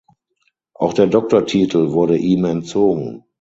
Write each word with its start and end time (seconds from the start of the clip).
Auch 0.73 0.93
der 0.93 1.05
Doktortitel 1.05 1.91
wurde 1.91 2.17
ihm 2.17 2.45
entzogen. 2.45 3.23